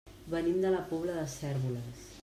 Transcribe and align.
Venim 0.33 0.57
de 0.63 0.71
la 0.77 0.81
Pobla 0.95 1.19
de 1.19 1.27
Cérvoles. 1.37 2.11